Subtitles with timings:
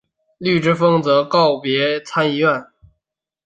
[0.39, 2.65] 绿之风则告别参议院。